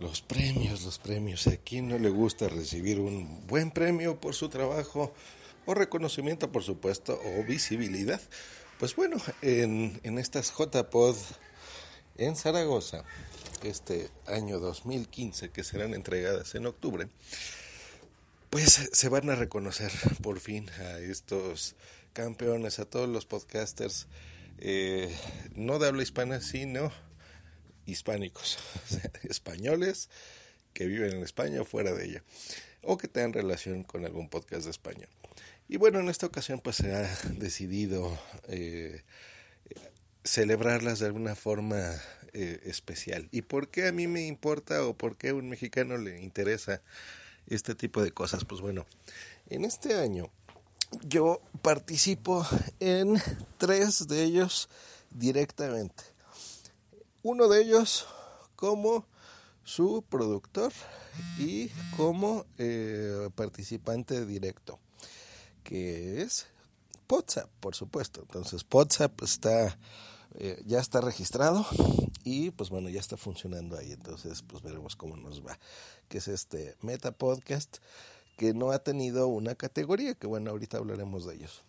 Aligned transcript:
Los 0.00 0.20
premios, 0.20 0.82
los 0.82 0.98
premios. 0.98 1.46
¿A 1.46 1.56
quién 1.56 1.88
no 1.88 1.98
le 1.98 2.10
gusta 2.10 2.48
recibir 2.48 3.00
un 3.00 3.46
buen 3.46 3.70
premio 3.70 4.20
por 4.20 4.34
su 4.34 4.48
trabajo 4.48 5.12
o 5.66 5.74
reconocimiento, 5.74 6.50
por 6.50 6.62
supuesto, 6.62 7.20
o 7.24 7.44
visibilidad? 7.44 8.20
Pues 8.78 8.96
bueno, 8.96 9.16
en, 9.42 10.00
en 10.02 10.18
estas 10.18 10.52
JPod 10.52 11.16
en 12.16 12.36
Zaragoza, 12.36 13.04
este 13.62 14.10
año 14.26 14.58
2015, 14.58 15.50
que 15.50 15.64
serán 15.64 15.94
entregadas 15.94 16.54
en 16.54 16.66
octubre, 16.66 17.08
pues 18.50 18.90
se 18.92 19.08
van 19.08 19.30
a 19.30 19.34
reconocer 19.34 19.90
por 20.22 20.40
fin 20.40 20.68
a 20.80 20.98
estos 20.98 21.74
campeones, 22.12 22.78
a 22.78 22.84
todos 22.84 23.08
los 23.08 23.24
podcasters, 23.24 24.08
eh, 24.58 25.14
no 25.54 25.78
de 25.78 25.88
habla 25.88 26.02
hispana, 26.02 26.40
sino 26.40 26.92
hispánicos, 27.86 28.58
españoles 29.22 30.08
que 30.72 30.86
viven 30.86 31.12
en 31.12 31.22
España 31.22 31.60
o 31.60 31.64
fuera 31.64 31.92
de 31.92 32.06
ella, 32.06 32.22
o 32.82 32.96
que 32.96 33.08
tengan 33.08 33.32
relación 33.32 33.84
con 33.84 34.04
algún 34.04 34.28
podcast 34.28 34.64
de 34.64 34.70
España. 34.70 35.08
Y 35.68 35.76
bueno, 35.76 36.00
en 36.00 36.08
esta 36.08 36.26
ocasión 36.26 36.60
pues 36.60 36.76
se 36.76 36.94
ha 36.94 37.08
decidido 37.30 38.18
eh, 38.48 39.02
celebrarlas 40.24 40.98
de 40.98 41.06
alguna 41.06 41.34
forma 41.34 41.94
eh, 42.32 42.60
especial. 42.64 43.28
¿Y 43.30 43.42
por 43.42 43.68
qué 43.68 43.88
a 43.88 43.92
mí 43.92 44.06
me 44.06 44.26
importa 44.26 44.84
o 44.86 44.94
por 44.94 45.16
qué 45.16 45.30
a 45.30 45.34
un 45.34 45.48
mexicano 45.48 45.98
le 45.98 46.20
interesa 46.20 46.82
este 47.46 47.74
tipo 47.74 48.02
de 48.02 48.12
cosas? 48.12 48.44
Pues 48.44 48.60
bueno, 48.60 48.86
en 49.48 49.64
este 49.64 49.94
año 49.94 50.30
yo 51.02 51.40
participo 51.62 52.46
en 52.80 53.20
tres 53.58 54.08
de 54.08 54.22
ellos 54.22 54.68
directamente. 55.10 56.04
Uno 57.22 57.48
de 57.48 57.62
ellos 57.62 58.06
como 58.56 59.06
su 59.64 60.04
productor 60.08 60.72
y 61.38 61.68
como 61.96 62.46
eh, 62.58 63.28
participante 63.34 64.26
directo, 64.26 64.78
que 65.62 66.22
es 66.22 66.46
WhatsApp, 67.08 67.50
por 67.60 67.74
supuesto. 67.74 68.22
Entonces, 68.22 68.64
WhatsApp 68.72 69.22
está 69.22 69.78
eh, 70.38 70.62
ya 70.64 70.80
está 70.80 71.02
registrado 71.02 71.66
y 72.24 72.50
pues 72.52 72.70
bueno, 72.70 72.88
ya 72.88 73.00
está 73.00 73.16
funcionando 73.16 73.76
ahí. 73.76 73.92
Entonces, 73.92 74.42
pues 74.42 74.62
veremos 74.62 74.96
cómo 74.96 75.16
nos 75.16 75.44
va. 75.44 75.58
Que 76.08 76.18
es 76.18 76.28
este 76.28 76.76
Meta 76.80 77.12
Podcast 77.12 77.78
que 78.36 78.54
no 78.54 78.70
ha 78.70 78.78
tenido 78.78 79.28
una 79.28 79.54
categoría, 79.54 80.14
que 80.14 80.26
bueno, 80.26 80.50
ahorita 80.50 80.78
hablaremos 80.78 81.26
de 81.26 81.34
ellos. 81.34 81.62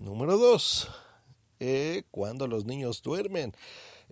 Número 0.00 0.36
dos, 0.36 0.88
eh, 1.58 2.04
cuando 2.10 2.46
los 2.46 2.66
niños 2.66 3.02
duermen 3.02 3.54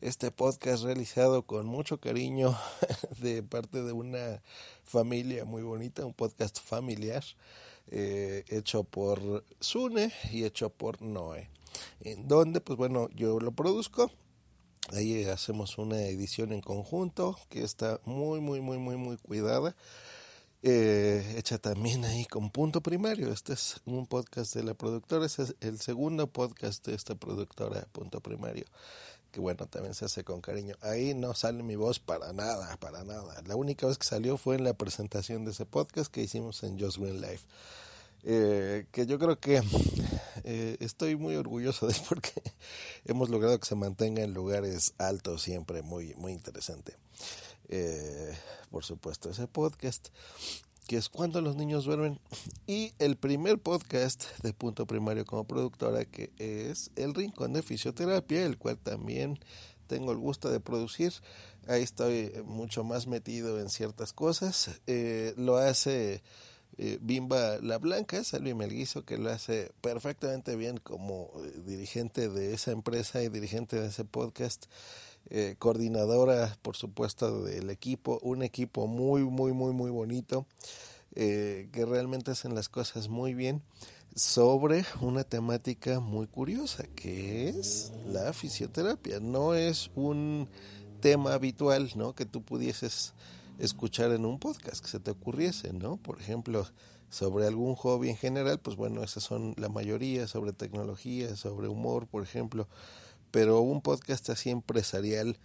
este 0.01 0.31
podcast 0.31 0.85
realizado 0.85 1.43
con 1.43 1.67
mucho 1.67 1.99
cariño 1.99 2.57
de 3.21 3.43
parte 3.43 3.83
de 3.83 3.93
una 3.93 4.43
familia 4.85 5.45
muy 5.45 5.63
bonita, 5.63 6.05
un 6.05 6.15
podcast 6.15 6.61
familiar 6.61 7.25
eh, 7.91 8.45
hecho 8.49 8.85
por 8.85 9.45
Sune 9.61 10.13
y 10.31 10.45
hecho 10.45 10.71
por 10.71 11.03
Noé. 11.03 11.51
En 12.01 12.29
donde, 12.29 12.61
pues 12.61 12.77
bueno, 12.77 13.09
yo 13.15 13.41
lo 13.41 13.53
produzco. 13.53 14.11
Ahí 14.93 15.25
hacemos 15.25 15.79
una 15.79 16.01
edición 16.03 16.53
en 16.53 16.61
conjunto 16.61 17.39
que 17.49 17.63
está 17.63 18.01
muy, 18.05 18.41
muy, 18.41 18.61
muy, 18.61 18.79
muy, 18.79 18.97
muy 18.97 19.17
cuidada. 19.17 19.75
Eh, 20.63 21.35
hecha 21.37 21.59
también 21.59 22.05
ahí 22.05 22.25
con 22.25 22.51
punto 22.51 22.81
primario. 22.83 23.33
Este 23.33 23.53
es 23.53 23.81
un 23.85 24.07
podcast 24.07 24.55
de 24.55 24.65
la 24.65 24.75
productora, 24.75 25.27
este 25.27 25.43
es 25.43 25.57
el 25.61 25.81
segundo 25.81 26.27
podcast 26.27 26.87
de 26.87 26.95
esta 26.95 27.15
productora, 27.15 27.87
punto 27.93 28.21
primario 28.21 28.65
que 29.31 29.41
bueno, 29.41 29.67
también 29.67 29.95
se 29.95 30.05
hace 30.05 30.25
con 30.25 30.41
cariño. 30.41 30.77
Ahí 30.81 31.15
no 31.15 31.35
sale 31.35 31.63
mi 31.63 31.77
voz 31.77 31.99
para 31.99 32.33
nada, 32.33 32.77
para 32.79 33.05
nada. 33.05 33.43
La 33.47 33.57
única 33.57 33.87
vez 33.87 33.99
que 33.99 34.07
salió 34.07 34.37
fue 34.37 34.57
en 34.57 34.65
la 34.65 34.75
presentación 34.75 35.45
de 35.45 35.51
ese 35.51 35.67
podcast 35.67 36.11
que 36.11 36.23
hicimos 36.23 36.63
en 36.63 36.79
Just 36.79 36.99
Green 36.99 37.21
Life. 37.21 37.47
Eh, 38.25 38.87
que 38.91 39.07
yo 39.07 39.19
creo 39.19 39.39
que 39.39 39.63
eh, 40.45 40.77
estoy 40.81 41.17
muy 41.17 41.37
orgulloso 41.37 41.87
de 41.87 41.95
porque 42.09 42.33
hemos 43.05 43.29
logrado 43.29 43.59
que 43.59 43.67
se 43.67 43.75
mantenga 43.75 44.23
en 44.23 44.35
lugares 44.35 44.95
altos 44.99 45.43
siempre, 45.43 45.83
muy, 45.83 46.15
muy 46.15 46.33
interesante. 46.33 46.97
Eh, 47.69 48.35
por 48.71 48.85
supuesto, 48.85 49.31
ese 49.31 49.47
podcast 49.47 50.09
que 50.89 50.97
es 50.97 51.11
cuando 51.11 51.43
los 51.43 51.55
niños 51.55 51.85
duermen, 51.85 52.19
y 52.67 52.95
el 52.99 53.17
primer 53.17 53.59
podcast 53.59 54.25
de 54.43 54.55
Punto 54.55 54.87
Primario 54.87 55.27
como 55.27 55.45
productora, 55.45 56.07
que 56.07 56.33
es 56.39 56.91
El 56.97 57.15
Rincón 57.15 57.53
de 57.53 57.63
Fisioterapia, 57.63 58.45
el 58.45 58.57
cual 58.57 58.79
también 58.79 59.39
tengo 59.87 60.13
el 60.13 60.19
gusto 60.19 60.51
de 60.51 60.61
producir. 60.61 61.13
Ahí 61.69 61.83
estoy 61.83 62.33
mucho 62.47 62.85
más 62.85 63.07
metido 63.07 63.61
en 63.61 63.69
ciertas 63.69 64.15
cosas. 64.15 64.81
Eh, 64.87 65.35
lo 65.37 65.59
hace 65.59 66.23
eh, 66.79 66.99
Bimba 67.03 67.59
La 67.61 67.77
Blanca, 67.77 68.25
Salvi 68.25 68.55
Melguizo, 68.55 69.05
que 69.05 69.19
lo 69.19 69.31
hace 69.31 69.71
perfectamente 69.83 70.57
bien 70.57 70.79
como 70.79 71.31
eh, 71.45 71.53
dirigente 71.67 72.31
de 72.31 72.55
esa 72.55 72.71
empresa 72.71 73.23
y 73.23 73.29
dirigente 73.29 73.79
de 73.79 73.89
ese 73.89 74.07
podcast. 74.07 74.65
Eh, 75.31 75.57
coordinadora, 75.59 76.57
por 76.63 76.75
supuesto, 76.75 77.43
del 77.43 77.69
equipo, 77.69 78.19
un 78.23 78.43
equipo 78.43 78.87
muy, 78.87 79.23
muy, 79.25 79.53
muy, 79.53 79.73
muy 79.73 79.91
bonito, 79.91 80.47
eh, 81.15 81.69
que 81.71 81.85
realmente 81.85 82.31
hacen 82.31 82.55
las 82.55 82.71
cosas 82.71 83.09
muy 83.09 83.35
bien 83.35 83.63
sobre 84.15 84.87
una 85.03 85.25
temática 85.25 86.01
muy 86.01 86.27
curiosa, 86.27 86.85
que 86.97 87.51
es 87.51 87.93
la 88.07 88.33
fisioterapia. 88.33 89.21
No 89.21 89.55
es 89.55 89.91
un 89.95 90.49
tema 91.01 91.35
habitual, 91.35 91.91
¿no? 91.95 92.15
Que 92.15 92.25
tú 92.25 92.43
pudieses 92.43 93.13
escuchar 93.59 94.13
en 94.13 94.25
un 94.25 94.39
podcast, 94.39 94.83
que 94.83 94.91
se 94.91 94.99
te 94.99 95.11
ocurriese, 95.11 95.75
¿no? 95.75 95.99
Por 95.99 96.21
ejemplo, 96.21 96.67
sobre 97.11 97.47
algún 97.47 97.75
hobby 97.75 98.09
en 98.09 98.17
general, 98.17 98.61
pues 98.61 98.77
bueno, 98.77 99.03
esas 99.03 99.25
son 99.25 99.55
la 99.59 99.69
mayoría, 99.69 100.27
sobre 100.27 100.55
tecnología, 100.55 101.37
sobre 101.37 101.69
humor, 101.69 102.07
por 102.07 102.23
ejemplo 102.23 102.67
pero 103.39 103.61
un 103.61 103.83
podcast 103.83 104.31
así 104.31 104.51
empresarial 104.51 105.39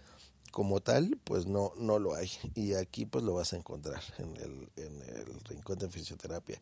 como 0.50 0.80
tal, 0.80 1.16
pues 1.22 1.46
no, 1.46 1.72
no 1.78 2.00
lo 2.00 2.16
hay. 2.16 2.28
Y 2.56 2.74
aquí 2.74 3.06
pues 3.06 3.22
lo 3.22 3.34
vas 3.34 3.52
a 3.52 3.56
encontrar 3.56 4.02
en 4.18 4.36
el, 4.38 4.68
en 4.84 5.00
el 5.02 5.40
Rincón 5.44 5.78
de 5.78 5.88
Fisioterapia. 5.88 6.60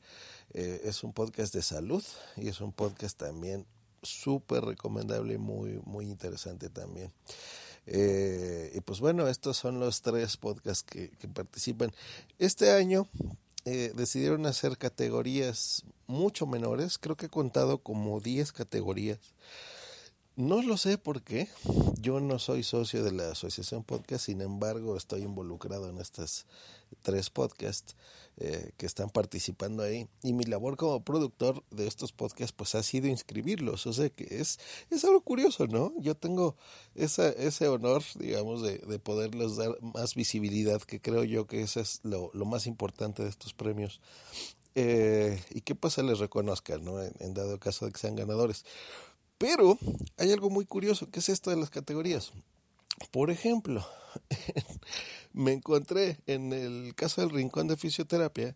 Eh, 0.52 0.82
es 0.84 1.02
un 1.02 1.14
podcast 1.14 1.54
de 1.54 1.62
salud 1.62 2.04
y 2.36 2.48
es 2.48 2.60
un 2.60 2.70
podcast 2.70 3.18
también 3.18 3.64
súper 4.02 4.62
recomendable 4.62 5.32
y 5.32 5.38
muy, 5.38 5.80
muy 5.86 6.04
interesante 6.04 6.68
también. 6.68 7.10
Eh, 7.86 8.70
y 8.74 8.80
pues 8.82 9.00
bueno, 9.00 9.26
estos 9.26 9.56
son 9.56 9.80
los 9.80 10.02
tres 10.02 10.36
podcasts 10.36 10.82
que, 10.82 11.12
participan. 11.32 11.94
Este 12.38 12.72
año 12.72 13.08
eh, 13.64 13.90
decidieron 13.96 14.44
hacer 14.44 14.76
categorías 14.76 15.82
mucho 16.06 16.46
menores, 16.46 16.98
creo 16.98 17.16
que 17.16 17.24
he 17.24 17.30
contado 17.30 17.78
como 17.78 18.20
10 18.20 18.52
categorías. 18.52 19.18
No 20.36 20.62
lo 20.62 20.78
sé 20.78 20.96
por 20.96 21.22
qué. 21.22 21.48
Yo 22.00 22.18
no 22.18 22.38
soy 22.38 22.62
socio 22.62 23.04
de 23.04 23.12
la 23.12 23.32
Asociación 23.32 23.84
Podcast, 23.84 24.26
sin 24.26 24.40
embargo 24.40 24.96
estoy 24.96 25.22
involucrado 25.22 25.90
en 25.90 25.98
estas 25.98 26.46
tres 27.02 27.28
podcasts 27.28 27.96
eh, 28.38 28.72
que 28.78 28.86
están 28.86 29.10
participando 29.10 29.82
ahí. 29.82 30.08
Y 30.22 30.32
mi 30.32 30.44
labor 30.44 30.78
como 30.78 31.04
productor 31.04 31.62
de 31.70 31.86
estos 31.86 32.12
podcasts 32.12 32.54
pues 32.56 32.74
ha 32.74 32.82
sido 32.82 33.08
inscribirlos. 33.08 33.86
O 33.86 33.92
sea 33.92 34.08
que 34.08 34.26
es, 34.40 34.58
es 34.88 35.04
algo 35.04 35.20
curioso, 35.20 35.66
¿no? 35.66 35.92
Yo 35.98 36.16
tengo 36.16 36.56
esa, 36.94 37.28
ese 37.28 37.68
honor, 37.68 38.02
digamos, 38.14 38.62
de, 38.62 38.78
de 38.78 38.98
poderles 38.98 39.56
dar 39.56 39.76
más 39.82 40.14
visibilidad, 40.14 40.80
que 40.80 40.98
creo 40.98 41.24
yo 41.24 41.46
que 41.46 41.60
eso 41.60 41.80
es 41.80 42.00
lo, 42.04 42.30
lo 42.32 42.46
más 42.46 42.66
importante 42.66 43.22
de 43.22 43.28
estos 43.28 43.52
premios. 43.52 44.00
Eh, 44.74 45.38
y 45.50 45.60
que 45.60 45.74
pues 45.74 45.92
se 45.92 46.02
les 46.02 46.18
reconozca, 46.18 46.78
¿no? 46.78 47.02
en 47.02 47.34
dado 47.34 47.60
caso 47.60 47.84
de 47.84 47.92
que 47.92 47.98
sean 47.98 48.16
ganadores. 48.16 48.64
Pero 49.42 49.76
hay 50.18 50.30
algo 50.30 50.50
muy 50.50 50.64
curioso, 50.64 51.10
que 51.10 51.18
es 51.18 51.28
esto 51.28 51.50
de 51.50 51.56
las 51.56 51.68
categorías. 51.68 52.30
Por 53.10 53.28
ejemplo, 53.28 53.84
me 55.32 55.50
encontré 55.52 56.20
en 56.28 56.52
el 56.52 56.94
caso 56.94 57.22
del 57.22 57.30
Rincón 57.30 57.66
de 57.66 57.76
Fisioterapia, 57.76 58.54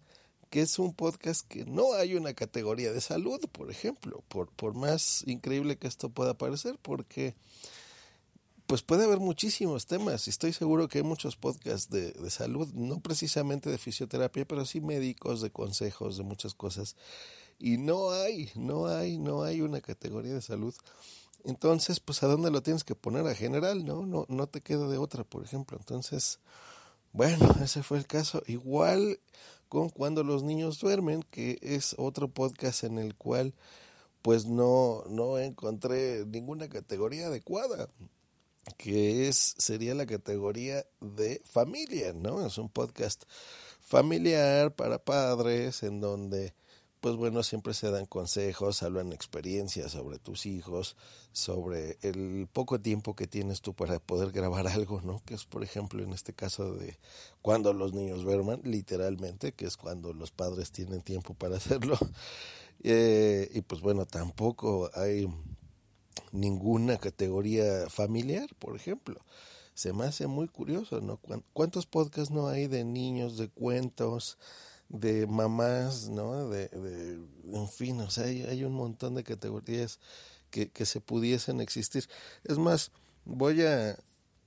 que 0.48 0.60
es 0.60 0.78
un 0.78 0.94
podcast 0.94 1.44
que 1.48 1.64
no 1.64 1.94
hay 1.94 2.14
una 2.14 2.34
categoría 2.34 2.92
de 2.92 3.00
salud, 3.00 3.40
por 3.50 3.68
ejemplo, 3.68 4.22
por, 4.28 4.52
por 4.52 4.74
más 4.74 5.24
increíble 5.26 5.76
que 5.76 5.88
esto 5.88 6.08
pueda 6.08 6.38
parecer, 6.38 6.78
porque 6.80 7.34
pues 8.68 8.82
puede 8.82 9.06
haber 9.06 9.18
muchísimos 9.18 9.86
temas. 9.86 10.28
Estoy 10.28 10.52
seguro 10.52 10.86
que 10.86 10.98
hay 10.98 11.04
muchos 11.04 11.34
podcasts 11.34 11.90
de, 11.90 12.12
de, 12.12 12.30
salud, 12.30 12.72
no 12.74 13.00
precisamente 13.00 13.70
de 13.70 13.78
fisioterapia, 13.78 14.44
pero 14.44 14.64
sí 14.64 14.80
médicos, 14.80 15.40
de 15.40 15.50
consejos, 15.50 16.16
de 16.16 16.22
muchas 16.22 16.54
cosas 16.54 16.94
y 17.58 17.78
no 17.78 18.10
hay, 18.10 18.50
no 18.54 18.86
hay, 18.86 19.18
no 19.18 19.42
hay 19.42 19.60
una 19.60 19.80
categoría 19.80 20.34
de 20.34 20.42
salud. 20.42 20.74
Entonces, 21.44 22.00
pues 22.00 22.22
a 22.22 22.26
dónde 22.26 22.50
lo 22.50 22.62
tienes 22.62 22.84
que 22.84 22.94
poner 22.94 23.26
a 23.26 23.34
general, 23.34 23.84
¿no? 23.84 24.04
No, 24.04 24.26
no 24.28 24.46
te 24.48 24.60
queda 24.60 24.88
de 24.88 24.98
otra, 24.98 25.24
por 25.24 25.44
ejemplo. 25.44 25.76
Entonces, 25.78 26.40
bueno, 27.12 27.54
ese 27.62 27.82
fue 27.82 27.98
el 27.98 28.06
caso. 28.06 28.42
Igual 28.46 29.20
con 29.68 29.88
cuando 29.90 30.24
los 30.24 30.42
niños 30.42 30.78
duermen, 30.80 31.22
que 31.30 31.58
es 31.62 31.94
otro 31.98 32.28
podcast 32.28 32.84
en 32.84 32.98
el 32.98 33.14
cual 33.14 33.54
pues 34.22 34.46
no, 34.46 35.04
no 35.08 35.38
encontré 35.38 36.24
ninguna 36.26 36.68
categoría 36.68 37.28
adecuada. 37.28 37.88
que 38.76 39.28
es 39.28 39.54
sería 39.58 39.94
la 39.94 40.06
categoría 40.06 40.84
de 41.00 41.40
familia, 41.44 42.12
¿no? 42.12 42.44
Es 42.44 42.58
un 42.58 42.68
podcast 42.68 43.24
familiar 43.80 44.74
para 44.74 44.98
padres 44.98 45.84
en 45.84 46.00
donde 46.00 46.54
pues 47.06 47.14
bueno, 47.14 47.44
siempre 47.44 47.72
se 47.72 47.88
dan 47.92 48.06
consejos, 48.06 48.82
hablan 48.82 49.12
experiencias 49.12 49.92
sobre 49.92 50.18
tus 50.18 50.44
hijos, 50.44 50.96
sobre 51.30 51.98
el 52.02 52.48
poco 52.52 52.80
tiempo 52.80 53.14
que 53.14 53.28
tienes 53.28 53.60
tú 53.60 53.74
para 53.74 54.00
poder 54.00 54.32
grabar 54.32 54.66
algo, 54.66 55.00
¿no? 55.02 55.22
Que 55.24 55.34
es, 55.34 55.44
por 55.44 55.62
ejemplo, 55.62 56.02
en 56.02 56.12
este 56.12 56.32
caso 56.32 56.74
de 56.74 56.98
cuando 57.42 57.72
los 57.72 57.94
niños 57.94 58.24
duerman, 58.24 58.60
literalmente, 58.64 59.52
que 59.52 59.66
es 59.66 59.76
cuando 59.76 60.12
los 60.14 60.32
padres 60.32 60.72
tienen 60.72 61.00
tiempo 61.00 61.34
para 61.34 61.56
hacerlo. 61.58 61.96
Eh, 62.82 63.52
y 63.54 63.60
pues 63.60 63.82
bueno, 63.82 64.04
tampoco 64.04 64.90
hay 64.92 65.28
ninguna 66.32 66.96
categoría 66.96 67.88
familiar, 67.88 68.48
por 68.58 68.74
ejemplo. 68.74 69.20
Se 69.74 69.92
me 69.92 70.06
hace 70.06 70.26
muy 70.26 70.48
curioso, 70.48 71.00
¿no? 71.00 71.20
¿Cuántos 71.52 71.86
podcasts 71.86 72.34
no 72.34 72.48
hay 72.48 72.66
de 72.66 72.82
niños, 72.82 73.36
de 73.36 73.48
cuentos? 73.48 74.38
De 74.88 75.26
mamás, 75.26 76.08
¿no? 76.08 76.48
De, 76.48 76.68
de, 76.68 77.18
en 77.52 77.68
fin, 77.68 78.00
o 78.00 78.10
sea, 78.10 78.24
hay, 78.24 78.42
hay 78.42 78.64
un 78.64 78.72
montón 78.72 79.14
de 79.14 79.24
categorías 79.24 79.98
que, 80.50 80.70
que, 80.70 80.86
se 80.86 81.00
pudiesen 81.00 81.60
existir. 81.60 82.08
Es 82.44 82.58
más, 82.58 82.92
voy 83.24 83.62
a, 83.62 83.98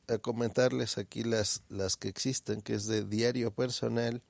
a, 0.07 0.17
comentarles 0.19 0.97
aquí 0.97 1.23
las, 1.23 1.63
las 1.69 1.97
que 1.97 2.07
existen, 2.07 2.61
que 2.61 2.73
es 2.73 2.87
de 2.87 3.03
diario 3.03 3.51
personal, 3.51 4.21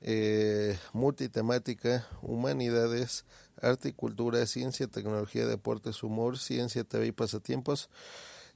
eh, 0.00 0.78
multitemática, 0.92 2.06
humanidades, 2.22 3.24
arte 3.60 3.90
y 3.90 3.92
cultura, 3.92 4.44
ciencia, 4.46 4.86
tecnología, 4.86 5.46
deportes, 5.46 6.02
humor, 6.02 6.38
ciencia, 6.38 6.84
TV 6.84 7.06
y 7.08 7.12
pasatiempos. 7.12 7.88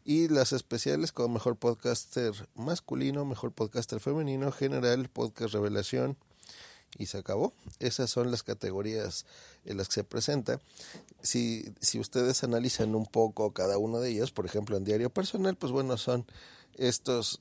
Y 0.05 0.29
las 0.29 0.53
especiales 0.53 1.13
como 1.13 1.35
mejor 1.35 1.57
podcaster 1.57 2.33
masculino, 2.55 3.25
mejor 3.25 3.53
podcaster 3.53 4.01
femenino, 4.01 4.51
general, 4.51 5.09
podcast 5.09 5.53
revelación, 5.55 6.17
y 6.99 7.07
se 7.07 7.19
acabó. 7.19 7.53
Esas 7.79 8.11
son 8.11 8.31
las 8.31 8.43
categorías 8.43 9.27
en 9.65 9.77
las 9.77 9.89
que 9.89 9.95
se 9.95 10.05
presenta. 10.05 10.61
Si, 11.23 11.73
si 11.81 11.99
ustedes 11.99 12.45
analizan 12.45 12.95
un 12.95 13.07
poco 13.07 13.53
cada 13.53 13.79
uno 13.79 14.01
de 14.01 14.11
ellos, 14.11 14.33
por 14.33 14.47
ejemplo 14.47 14.77
en 14.77 14.85
diario 14.85 15.11
personal, 15.11 15.57
pues 15.57 15.73
bueno, 15.73 15.97
son 15.97 16.27
estos, 16.75 17.41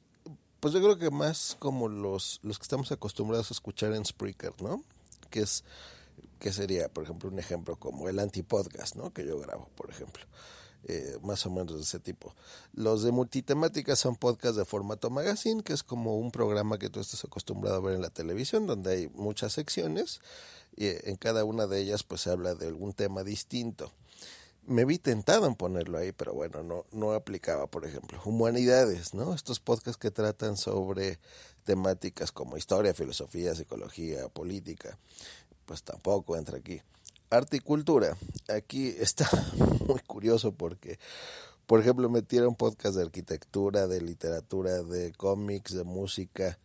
pues 0.60 0.74
yo 0.74 0.82
creo 0.82 0.98
que 0.98 1.10
más 1.10 1.56
como 1.60 1.88
los, 1.88 2.40
los 2.44 2.60
que 2.60 2.64
estamos 2.64 2.92
acostumbrados 2.92 3.52
a 3.52 3.54
escuchar 3.54 3.94
en 3.94 4.06
Spreaker, 4.06 4.62
¿no? 4.62 4.84
Que 5.30 5.42
es, 5.42 5.64
que 6.40 6.54
sería, 6.54 6.90
por 6.90 7.04
ejemplo, 7.04 7.30
un 7.30 7.40
ejemplo 7.40 7.76
como 7.76 8.10
el 8.10 8.20
anti-podcast, 8.20 8.96
¿no? 8.96 9.14
Que 9.14 9.26
yo 9.26 9.40
grabo, 9.40 9.70
por 9.76 9.90
ejemplo. 9.90 10.24
Eh, 10.86 11.18
más 11.22 11.46
o 11.46 11.52
menos 11.52 11.76
de 11.76 11.82
ese 11.82 12.00
tipo. 12.00 12.34
Los 12.74 13.04
de 13.04 13.12
multitemática 13.12 13.98
son 13.98 14.16
podcasts 14.16 14.56
de 14.56 14.64
formato 14.64 15.10
magazine, 15.10 15.62
que 15.62 15.74
es 15.74 15.84
como 15.84 16.18
un 16.18 16.32
programa 16.32 16.80
que 16.80 16.90
tú 16.90 17.02
estás 17.02 17.24
acostumbrado 17.26 17.76
a 17.76 17.82
ver 17.82 17.96
en 17.96 18.02
la 18.02 18.10
televisión, 18.10 18.66
donde 18.66 18.94
hay 18.94 19.08
muchas 19.10 19.54
secciones 19.54 20.22
y 20.76 20.88
en 20.88 21.18
cada 21.18 21.44
una 21.44 21.68
de 21.68 21.82
ellas 21.82 22.04
pues 22.04 22.22
se 22.22 22.32
habla 22.32 22.56
de 22.56 22.68
algún 22.68 22.94
tema 22.94 23.24
distinto. 23.24 23.92
Me 24.66 24.86
vi 24.86 25.00
tentado 25.00 25.48
en 25.48 25.56
ponerlo 25.56 25.98
ahí, 25.98 26.12
pero 26.14 26.34
bueno, 26.34 26.64
no, 26.64 26.86
no 26.92 27.12
aplicaba, 27.12 27.68
por 27.68 27.86
ejemplo. 27.86 28.22
Humanidades, 28.24 29.14
¿no? 29.14 29.34
Estos 29.34 29.60
podcasts 29.60 29.98
que 29.98 30.12
tratan 30.12 30.56
sobre 30.56 31.20
temáticas 31.66 32.32
como 32.32 32.56
historia, 32.56 32.94
filosofía, 32.94 33.54
psicología, 33.54 34.30
política, 34.30 34.98
pues 35.66 35.84
tampoco 35.84 36.38
entra 36.38 36.58
aquí. 36.58 36.82
Arte 37.30 37.58
y 37.58 37.60
cultura. 37.60 38.18
Aquí 38.48 38.88
está 39.00 39.30
muy 39.88 40.00
curioso 40.02 40.52
porque, 40.52 41.00
por 41.68 41.80
ejemplo, 41.80 42.10
metieron 42.10 42.56
podcast 42.56 42.96
de 42.96 43.04
arquitectura, 43.04 43.88
de 43.88 44.02
literatura, 44.02 44.84
de 44.84 45.12
cómics, 45.14 45.74
de 45.74 45.84
música, 45.84 46.58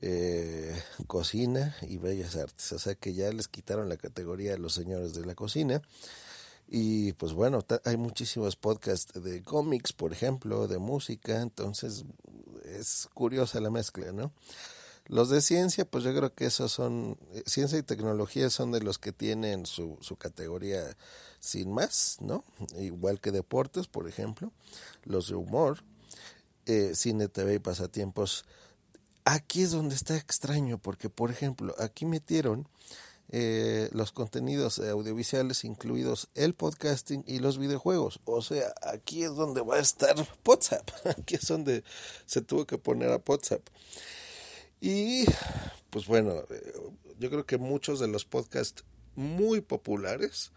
eh, 0.00 0.74
cocina 1.06 1.76
y 1.82 1.98
bellas 1.98 2.36
artes. 2.36 2.72
O 2.72 2.78
sea 2.78 2.94
que 2.94 3.14
ya 3.14 3.30
les 3.32 3.48
quitaron 3.48 3.88
la 3.88 3.96
categoría 3.96 4.54
a 4.54 4.58
los 4.58 4.74
señores 4.74 5.14
de 5.14 5.26
la 5.26 5.34
cocina. 5.34 5.82
Y 6.68 7.12
pues 7.12 7.32
bueno, 7.32 7.64
hay 7.84 7.96
muchísimos 7.96 8.56
podcasts 8.56 9.22
de 9.22 9.42
cómics, 9.42 9.92
por 9.92 10.12
ejemplo, 10.12 10.66
de 10.66 10.78
música, 10.78 11.40
entonces 11.40 12.04
es 12.64 13.08
curiosa 13.14 13.60
la 13.60 13.70
mezcla, 13.70 14.10
¿no? 14.10 14.32
Los 15.08 15.30
de 15.30 15.40
ciencia, 15.40 15.84
pues 15.84 16.02
yo 16.04 16.14
creo 16.14 16.34
que 16.34 16.46
esos 16.46 16.72
son, 16.72 17.16
eh, 17.32 17.42
ciencia 17.46 17.78
y 17.78 17.82
tecnología 17.82 18.50
son 18.50 18.72
de 18.72 18.80
los 18.80 18.98
que 18.98 19.12
tienen 19.12 19.66
su, 19.66 19.98
su 20.00 20.16
categoría 20.16 20.96
sin 21.38 21.72
más, 21.72 22.16
¿no? 22.20 22.44
Igual 22.78 23.20
que 23.20 23.30
deportes, 23.30 23.86
por 23.86 24.08
ejemplo, 24.08 24.52
los 25.04 25.28
de 25.28 25.36
humor, 25.36 25.84
eh, 26.66 26.92
cine, 26.94 27.28
TV 27.28 27.54
y 27.54 27.58
pasatiempos. 27.60 28.44
Aquí 29.24 29.62
es 29.62 29.70
donde 29.70 29.94
está 29.94 30.16
extraño, 30.16 30.78
porque 30.78 31.08
por 31.08 31.30
ejemplo, 31.30 31.74
aquí 31.78 32.04
metieron 32.04 32.68
eh, 33.28 33.88
los 33.92 34.10
contenidos 34.12 34.78
audiovisuales, 34.80 35.64
incluidos 35.64 36.28
el 36.34 36.54
podcasting 36.54 37.24
y 37.26 37.38
los 37.38 37.58
videojuegos. 37.58 38.20
O 38.24 38.42
sea, 38.42 38.74
aquí 38.82 39.22
es 39.22 39.34
donde 39.34 39.62
va 39.62 39.76
a 39.76 39.80
estar 39.80 40.14
WhatsApp. 40.44 40.88
Aquí 41.18 41.36
es 41.36 41.46
donde 41.46 41.84
se 42.26 42.40
tuvo 42.40 42.66
que 42.66 42.78
poner 42.78 43.10
a 43.10 43.22
WhatsApp. 43.24 43.62
Y 44.80 45.24
pues 45.90 46.06
bueno, 46.06 46.44
eh, 46.50 46.72
yo 47.18 47.30
creo 47.30 47.46
que 47.46 47.58
muchos 47.58 48.00
de 48.00 48.08
los 48.08 48.24
podcasts 48.24 48.84
muy 49.14 49.60
populares, 49.60 50.52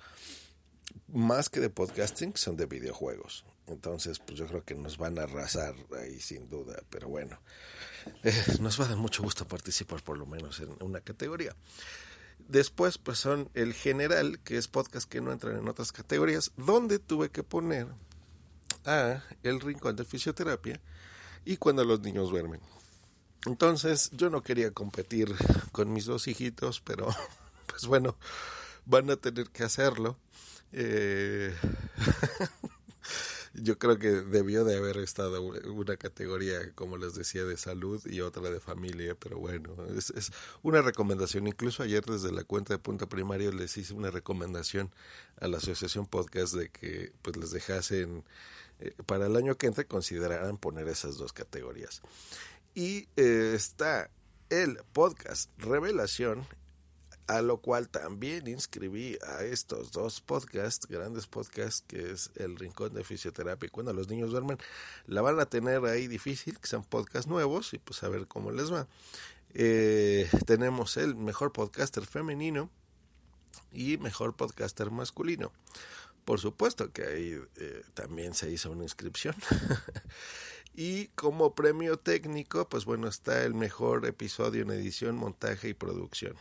más 1.08 1.50
que 1.50 1.60
de 1.60 1.70
podcasting, 1.70 2.36
son 2.36 2.58
de 2.58 2.66
videojuegos. 2.66 3.46
Entonces, 3.68 4.20
pues 4.20 4.38
yo 4.38 4.48
creo 4.48 4.64
que 4.64 4.76
nos 4.76 4.98
van 4.98 5.20
a 5.20 5.24
arrasar 5.24 5.76
ahí 6.00 6.20
sin 6.20 6.50
duda. 6.50 6.82
Pero 6.90 7.08
bueno, 7.08 7.40
eh, 8.24 8.34
nos 8.60 8.80
va 8.80 8.86
a 8.86 8.90
dar 8.90 8.98
mucho 8.98 9.24
gusto 9.24 9.48
participar 9.48 10.04
por 10.04 10.18
lo 10.18 10.26
menos 10.26 10.60
en 10.60 10.76
una 10.82 11.02
categoría. 11.02 11.56
Después, 12.48 12.98
pues 12.98 13.20
son 13.20 13.50
el 13.54 13.74
general, 13.74 14.40
que 14.40 14.58
es 14.58 14.68
podcast 14.68 15.08
que 15.08 15.22
no 15.22 15.32
entran 15.32 15.58
en 15.58 15.68
otras 15.68 15.92
categorías, 15.92 16.52
donde 16.58 16.98
tuve 16.98 17.30
que 17.30 17.44
poner 17.44 17.88
a 18.86 19.24
el 19.44 19.60
rincón 19.60 19.96
de 19.96 20.06
fisioterapia 20.06 20.82
y 21.46 21.58
cuando 21.58 21.84
los 21.84 22.00
niños 22.02 22.32
duermen. 22.32 22.62
Entonces 23.46 24.10
yo 24.14 24.30
no 24.30 24.42
quería 24.42 24.72
competir 24.72 25.34
con 25.72 25.94
mis 25.94 26.06
dos 26.06 26.28
hijitos, 26.28 26.82
pero 26.82 27.08
pues 27.68 27.86
bueno, 27.86 28.16
van 28.86 29.10
a 29.10 29.16
tener 29.16 29.50
que 29.50 29.64
hacerlo. 29.64 30.18
Eh, 30.72 31.56
yo 33.54 33.78
creo 33.80 33.98
que 33.98 34.10
debió 34.10 34.64
de 34.64 34.78
haber 34.78 34.98
estado 34.98 35.42
una 35.42 35.98
categoría, 35.98 36.72
como 36.74 36.98
les 36.98 37.16
decía, 37.16 37.46
de 37.46 37.58
salud 37.58 38.02
y 38.06 38.22
otra 38.22 38.50
de 38.50 38.60
familia, 38.60 39.16
pero 39.16 39.40
bueno, 39.40 39.76
es, 39.96 40.12
es 40.12 40.32
una 40.62 40.82
recomendación. 40.82 41.48
Incluso 41.48 41.84
ayer 41.84 42.04
desde 42.06 42.32
la 42.32 42.44
cuenta 42.44 42.74
de 42.74 42.80
Punto 42.80 43.08
Primario 43.08 43.52
les 43.52 43.78
hice 43.78 43.94
una 43.94 44.12
recomendación 44.12 44.92
a 45.40 45.48
la 45.48 45.58
Asociación 45.58 46.06
Podcast 46.06 46.54
de 46.54 46.70
que 46.70 47.14
pues 47.22 47.38
les 47.38 47.52
dejasen, 47.52 48.24
eh, 48.80 48.94
para 49.06 49.28
el 49.28 49.36
año 49.36 49.56
que 49.56 49.68
entra 49.68 49.84
consideraran 49.86 50.58
poner 50.58 50.88
esas 50.88 51.18
dos 51.18 51.34
categorías. 51.34 52.02
Y 52.76 53.08
eh, 53.16 53.54
está 53.56 54.10
el 54.50 54.80
podcast 54.94 55.50
Revelación, 55.58 56.46
a 57.28 57.42
lo 57.42 57.58
cual 57.58 57.90
también 57.90 58.48
inscribí 58.48 59.18
a 59.28 59.44
estos 59.44 59.92
dos 59.92 60.22
podcasts, 60.22 60.88
grandes 60.88 61.28
podcasts, 61.28 61.84
que 61.88 62.12
es 62.12 62.32
El 62.36 62.58
Rincón 62.58 62.94
de 62.94 63.04
Fisioterapia 63.04 63.70
Cuando 63.70 63.94
los 63.94 64.08
niños 64.08 64.32
duermen. 64.32 64.58
La 65.06 65.22
van 65.22 65.40
a 65.40 65.46
tener 65.46 65.84
ahí 65.86 66.08
difícil, 66.08 66.60
que 66.60 66.68
sean 66.68 66.84
podcasts 66.84 67.28
nuevos 67.28 67.74
y 67.74 67.80
pues 67.80 68.04
a 68.04 68.10
ver 68.10 68.28
cómo 68.28 68.52
les 68.52 68.72
va. 68.72 68.88
Eh, 69.54 70.30
tenemos 70.46 70.98
el 70.98 71.16
mejor 71.16 71.52
podcaster 71.52 72.06
femenino 72.06 72.70
y 73.72 73.98
mejor 73.98 74.36
podcaster 74.36 74.92
masculino. 74.92 75.52
Por 76.26 76.40
supuesto 76.40 76.92
que 76.92 77.04
ahí 77.04 77.42
eh, 77.58 77.82
también 77.96 78.34
se 78.36 78.52
hizo 78.52 78.72
una 78.72 78.84
inscripción. 78.84 79.36
Y 80.74 81.08
como 81.10 81.56
premio 81.56 81.98
técnico, 81.98 82.70
pues 82.70 82.86
bueno, 82.86 83.08
está 83.08 83.44
el 83.44 83.54
mejor 83.54 84.06
episodio 84.06 84.62
en 84.62 84.72
edición, 84.72 85.16
montaje 85.18 85.70
y 85.70 85.74
producción. 85.74 86.36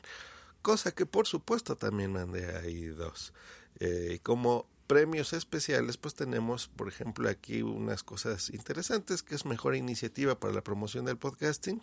Cosa 0.63 0.93
que 0.93 1.07
por 1.07 1.27
supuesto 1.27 1.77
también 1.77 2.13
mandé 2.13 2.57
ahí 2.57 2.85
dos. 2.87 3.33
Eh, 3.81 4.21
como 4.23 4.67
premios 4.89 5.35
especiales, 5.35 5.99
pues 5.99 6.15
tenemos, 6.15 6.67
por 6.67 6.89
ejemplo, 6.89 7.29
aquí 7.29 7.63
unas 7.63 8.03
cosas 8.03 8.51
interesantes, 8.51 9.23
que 9.23 9.35
es 9.37 9.45
mejor 9.45 9.77
iniciativa 9.77 10.41
para 10.41 10.55
la 10.55 10.65
promoción 10.65 11.05
del 11.05 11.19
podcasting 11.19 11.81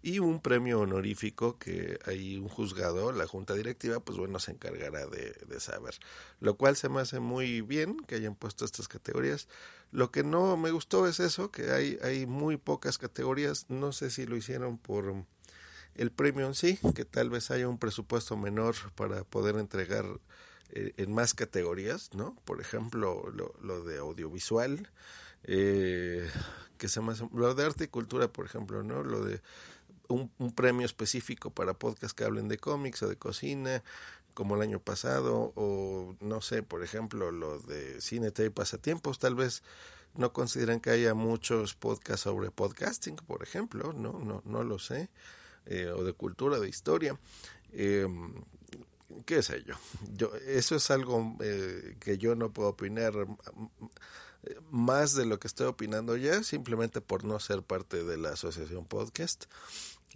y 0.00 0.20
un 0.20 0.40
premio 0.40 0.80
honorífico 0.80 1.58
que 1.58 1.98
hay 2.06 2.38
un 2.38 2.48
juzgado, 2.48 3.12
la 3.12 3.26
junta 3.26 3.54
directiva, 3.54 4.00
pues 4.00 4.16
bueno, 4.16 4.38
se 4.38 4.52
encargará 4.52 5.06
de, 5.06 5.32
de 5.46 5.60
saber. 5.60 5.94
Lo 6.38 6.56
cual 6.56 6.76
se 6.76 6.88
me 6.88 7.00
hace 7.00 7.20
muy 7.20 7.60
bien 7.60 7.98
que 8.06 8.14
hayan 8.14 8.36
puesto 8.36 8.64
estas 8.64 8.88
categorías. 8.88 9.48
Lo 9.90 10.12
que 10.12 10.22
no 10.22 10.56
me 10.56 10.70
gustó 10.70 11.08
es 11.08 11.18
eso, 11.20 11.50
que 11.50 11.72
hay, 11.72 11.98
hay 12.02 12.26
muy 12.26 12.56
pocas 12.56 12.96
categorías. 12.96 13.66
No 13.68 13.92
sé 13.92 14.08
si 14.08 14.24
lo 14.24 14.36
hicieron 14.36 14.78
por 14.78 15.26
el 15.96 16.12
premio 16.12 16.46
en 16.46 16.54
sí, 16.54 16.78
que 16.94 17.04
tal 17.04 17.28
vez 17.28 17.50
haya 17.50 17.68
un 17.68 17.78
presupuesto 17.78 18.36
menor 18.36 18.76
para 18.94 19.24
poder 19.24 19.56
entregar 19.56 20.06
en 20.72 21.12
más 21.12 21.34
categorías, 21.34 22.10
¿no? 22.14 22.36
Por 22.44 22.60
ejemplo, 22.60 23.32
lo, 23.60 23.84
de 23.84 23.98
audiovisual, 23.98 24.90
eh, 25.44 26.28
que 26.78 26.88
se 26.88 27.00
llama, 27.00 27.14
lo 27.32 27.54
de 27.54 27.64
arte 27.64 27.84
y 27.84 27.88
cultura, 27.88 28.28
por 28.28 28.46
ejemplo, 28.46 28.82
¿no? 28.82 29.02
Lo 29.02 29.24
de 29.24 29.40
un, 30.08 30.30
premio 30.54 30.86
específico 30.86 31.50
para 31.50 31.74
podcasts 31.74 32.14
que 32.14 32.24
hablen 32.24 32.48
de 32.48 32.58
cómics 32.58 33.02
o 33.02 33.08
de 33.08 33.16
cocina, 33.16 33.82
como 34.34 34.56
el 34.56 34.62
año 34.62 34.80
pasado, 34.80 35.52
o 35.56 36.16
no 36.20 36.40
sé, 36.40 36.62
por 36.62 36.82
ejemplo, 36.82 37.30
lo 37.30 37.58
de 37.58 38.00
cine, 38.00 38.32
y 38.36 38.48
pasatiempos, 38.50 39.18
tal 39.18 39.34
vez 39.34 39.62
no 40.14 40.32
consideran 40.32 40.80
que 40.80 40.90
haya 40.90 41.14
muchos 41.14 41.74
podcasts 41.74 42.22
sobre 42.22 42.50
podcasting, 42.50 43.16
por 43.16 43.42
ejemplo, 43.42 43.92
no, 43.92 44.12
no, 44.18 44.42
no 44.44 44.64
lo 44.64 44.78
sé, 44.78 45.08
eh, 45.66 45.88
o 45.88 46.04
de 46.04 46.12
cultura, 46.12 46.58
de 46.58 46.68
historia. 46.68 47.18
Eh, 47.72 48.08
qué 49.30 49.44
sé 49.44 49.62
yo. 49.64 49.76
yo 50.12 50.32
eso 50.44 50.74
es 50.74 50.90
algo 50.90 51.36
eh, 51.40 51.96
que 52.00 52.18
yo 52.18 52.34
no 52.34 52.52
puedo 52.52 52.70
opinar 52.70 53.12
más 54.72 55.14
de 55.14 55.24
lo 55.24 55.38
que 55.38 55.46
estoy 55.46 55.68
opinando 55.68 56.16
ya, 56.16 56.42
simplemente 56.42 57.00
por 57.00 57.22
no 57.22 57.38
ser 57.38 57.62
parte 57.62 58.02
de 58.02 58.16
la 58.16 58.30
asociación 58.30 58.86
podcast. 58.86 59.44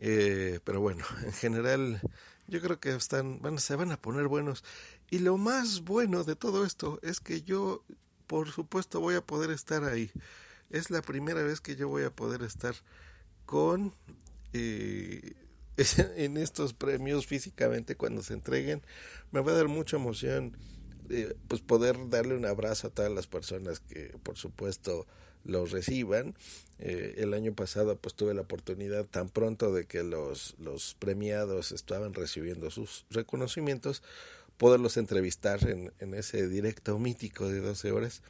Eh, 0.01 0.59
pero 0.65 0.81
bueno, 0.81 1.05
en 1.23 1.33
general 1.33 2.01
yo 2.49 2.61
creo 2.61 2.81
que 2.81 2.93
están, 2.93 3.41
van, 3.41 3.61
se 3.61 3.77
van 3.77 3.93
a 3.93 4.03
poner 4.03 4.27
buenos. 4.27 4.65
Y 5.11 5.21
lo 5.21 5.39
más 5.39 5.83
bueno 5.83 6.25
de 6.25 6.35
todo 6.35 6.65
esto 6.65 6.99
es 7.03 7.21
que 7.21 7.43
yo, 7.43 7.85
por 8.27 8.51
supuesto, 8.51 8.99
voy 8.99 9.15
a 9.15 9.25
poder 9.25 9.53
estar 9.53 9.85
ahí. 9.85 10.11
Es 10.71 10.91
la 10.91 11.03
primera 11.03 11.45
vez 11.45 11.61
que 11.61 11.77
yo 11.77 11.87
voy 11.87 12.03
a 12.03 12.11
poder 12.11 12.43
estar 12.43 12.75
con 13.47 13.95
eh, 14.53 15.35
en 16.17 16.37
estos 16.37 16.75
premios 16.75 17.27
físicamente 17.27 17.97
cuando 17.97 18.23
se 18.23 18.35
entreguen. 18.35 18.83
Me 19.33 19.41
va 19.41 19.53
a 19.53 19.57
dar 19.57 19.69
mucha 19.69 19.97
emoción 19.97 20.57
eh, 21.11 21.35
pues 21.49 21.61
poder 21.61 21.97
darle 22.09 22.35
un 22.35 22.47
abrazo 22.47 22.87
a 22.87 22.91
todas 22.91 23.13
las 23.13 23.27
personas 23.27 23.81
que 23.81 24.17
por 24.23 24.37
supuesto 24.37 25.07
los 25.45 25.71
reciban. 25.71 26.35
Eh, 26.79 27.17
el 27.19 27.35
año 27.35 27.55
pasado 27.55 27.97
pues 27.97 28.15
tuve 28.15 28.35
la 28.35 28.43
oportunidad 28.43 29.05
tan 29.07 29.29
pronto 29.29 29.73
de 29.73 29.85
que 29.87 30.03
los, 30.03 30.55
los 30.59 30.95
premiados 30.99 31.73
estaban 31.73 32.15
recibiendo 32.15 32.71
sus 32.71 33.05
reconocimientos, 33.11 34.03
poderlos 34.57 34.97
entrevistar 34.97 35.69
en, 35.69 35.93
en 35.99 36.15
ese 36.15 36.49
directo 36.49 36.99
mítico 36.99 37.49
de 37.49 37.61
12 37.61 37.93
horas 37.93 38.23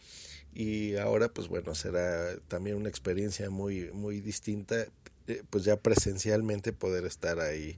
y 0.53 0.97
ahora 0.97 1.29
pues 1.29 1.49
bueno 1.49 1.75
será 1.75 2.37
también 2.49 2.77
una 2.77 2.89
experiencia 2.89 3.51
muy 3.51 3.91
muy 3.93 4.21
distinta 4.21 4.87
eh, 5.27 5.43
pues 5.51 5.65
ya 5.65 5.77
presencialmente 5.77 6.73
poder 6.73 7.05
estar 7.05 7.41
ahí 7.41 7.77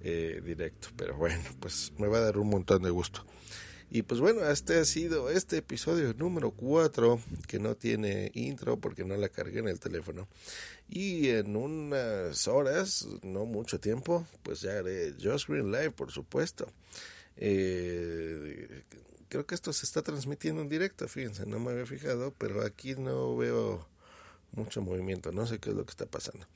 eh, 0.00 0.42
directo 0.44 0.88
pero 0.96 1.16
bueno 1.16 1.42
pues 1.60 1.92
me 1.98 2.08
va 2.08 2.18
a 2.18 2.22
dar 2.22 2.38
un 2.38 2.48
montón 2.48 2.82
de 2.82 2.90
gusto 2.90 3.24
y 3.94 4.00
pues 4.00 4.20
bueno, 4.20 4.48
este 4.48 4.78
ha 4.78 4.86
sido 4.86 5.28
este 5.28 5.58
episodio 5.58 6.14
número 6.14 6.52
4 6.52 7.20
que 7.46 7.58
no 7.58 7.74
tiene 7.74 8.30
intro 8.32 8.78
porque 8.78 9.04
no 9.04 9.18
la 9.18 9.28
cargué 9.28 9.58
en 9.58 9.68
el 9.68 9.80
teléfono. 9.80 10.28
Y 10.88 11.28
en 11.28 11.54
unas 11.56 12.48
horas, 12.48 13.06
no 13.22 13.44
mucho 13.44 13.80
tiempo, 13.80 14.26
pues 14.42 14.62
ya 14.62 14.78
haré 14.78 15.12
Just 15.22 15.46
Green 15.46 15.70
Live, 15.70 15.90
por 15.90 16.10
supuesto. 16.10 16.72
Eh, 17.36 18.82
creo 19.28 19.44
que 19.44 19.54
esto 19.54 19.74
se 19.74 19.84
está 19.84 20.00
transmitiendo 20.00 20.62
en 20.62 20.70
directo, 20.70 21.06
fíjense, 21.06 21.44
no 21.44 21.60
me 21.60 21.72
había 21.72 21.84
fijado, 21.84 22.32
pero 22.38 22.64
aquí 22.64 22.94
no 22.94 23.36
veo 23.36 23.86
mucho 24.52 24.82
movimiento, 24.82 25.32
no 25.32 25.46
sé 25.46 25.58
qué 25.58 25.70
es 25.70 25.76
lo 25.76 25.84
que 25.84 25.90
está 25.90 26.06
pasando. 26.06 26.46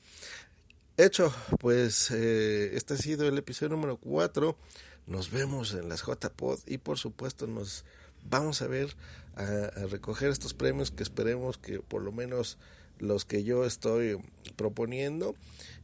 Hecho, 0.97 1.31
pues 1.59 2.09
eh, 2.11 2.75
este 2.75 2.95
ha 2.95 2.97
sido 2.97 3.27
el 3.27 3.37
episodio 3.37 3.75
número 3.75 3.97
4. 3.97 4.57
Nos 5.05 5.29
vemos 5.29 5.73
en 5.73 5.89
las 5.89 6.01
JPod 6.01 6.59
y 6.65 6.79
por 6.79 6.97
supuesto 6.97 7.45
nos 7.45 7.85
vamos 8.29 8.61
a 8.61 8.67
ver 8.67 8.95
a, 9.35 9.69
recoger 9.89 10.31
estos 10.31 10.53
premios 10.53 10.91
que 10.91 11.03
esperemos 11.03 11.57
que 11.57 11.79
por 11.79 12.01
lo 12.01 12.11
menos 12.11 12.57
los 12.99 13.25
que 13.25 13.43
yo 13.43 13.63
estoy 13.65 14.17
proponiendo 14.55 15.35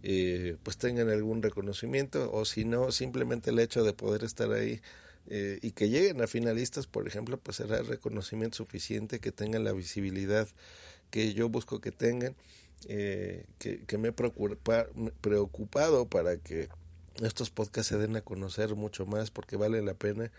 eh, 0.01 0.57
pues 0.63 0.77
tengan 0.77 1.09
algún 1.09 1.43
reconocimiento 1.43 2.31
o 2.33 2.43
si 2.43 2.65
no 2.65 2.91
simplemente 2.91 3.51
el 3.51 3.59
hecho 3.59 3.83
de 3.83 3.93
poder 3.93 4.23
estar 4.23 4.51
ahí 4.51 4.81
eh, 5.27 5.59
y 5.61 5.71
que 5.71 5.89
lleguen 5.89 6.21
a 6.21 6.27
finalistas 6.27 6.87
por 6.87 7.07
ejemplo 7.07 7.37
pues 7.37 7.57
será 7.57 7.83
reconocimiento 7.83 8.57
suficiente 8.57 9.19
que 9.19 9.31
tengan 9.31 9.63
la 9.63 9.73
visibilidad 9.73 10.47
que 11.13 11.35
yo 11.35 11.47
busco 11.47 11.79
que 11.79 11.91
tengan 11.91 12.35
eh, 12.87 13.45
que, 13.59 13.85
que 13.85 13.99
me 13.99 14.07
he 14.07 14.11
preocupado 14.11 16.07
para 16.07 16.37
que 16.37 16.69
estos 17.21 17.51
podcasts 17.51 17.89
se 17.89 17.99
den 17.99 18.15
a 18.15 18.21
conocer 18.21 18.73
mucho 18.73 19.05
más 19.05 19.29
porque 19.29 19.55
vale 19.55 19.83
la 19.83 19.93
pena 19.93 20.31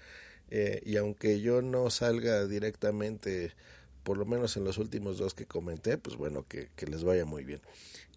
eh, 0.50 0.82
y 0.84 0.96
aunque 0.96 1.40
yo 1.40 1.62
no 1.62 1.88
salga 1.90 2.44
directamente 2.48 3.54
por 4.02 4.18
lo 4.18 4.26
menos 4.26 4.56
en 4.56 4.64
los 4.64 4.78
últimos 4.78 5.16
dos 5.16 5.32
que 5.32 5.46
comenté 5.46 5.96
pues 5.96 6.16
bueno 6.16 6.44
que, 6.48 6.70
que 6.74 6.86
les 6.86 7.04
vaya 7.04 7.24
muy 7.24 7.44
bien. 7.44 7.60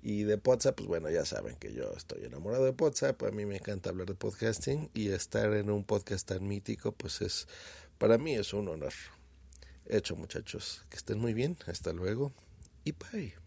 Y 0.02 0.24
de 0.24 0.42
WhatsApp 0.44 0.78
pues 0.78 0.88
bueno 0.88 1.12
ya 1.12 1.24
saben 1.24 1.56
que 1.58 1.72
yo 1.74 1.94
estoy 1.96 2.26
enamorado 2.26 2.66
de 2.66 2.72
WhatsApp 2.72 3.22
a 3.22 3.30
mí 3.30 3.46
me 3.46 3.58
encanta 3.58 3.92
hablar 3.92 4.08
de 4.08 4.16
podcasting 4.16 4.90
y 4.96 5.10
estar 5.10 5.54
en 5.54 5.70
un 5.70 5.84
podcast 5.84 6.28
tan 6.28 6.48
mítico 6.48 6.92
pues 6.92 7.22
es 7.22 7.48
para 8.00 8.18
mí 8.18 8.34
es 8.34 8.52
un 8.52 8.68
honor. 8.68 8.94
Hecho 9.86 10.16
muchachos 10.16 10.84
que 10.90 10.98
estén 10.98 11.20
muy 11.20 11.36
bien 11.36 11.56
hasta 11.68 11.94
luego 11.94 12.34
y 12.88 12.94
bye 12.94 13.47